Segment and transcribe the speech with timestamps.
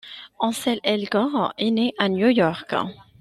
[0.39, 2.73] Ansel Elgort est né à New York.